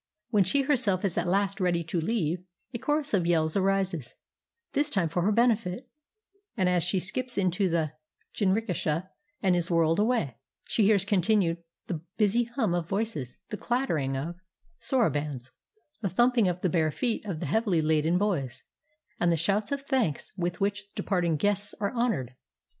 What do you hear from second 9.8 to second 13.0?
away, she hears continued the busy hum of